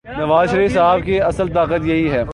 [0.05, 2.23] نوازشریف صاحب کی اصل طاقت یہی ہے۔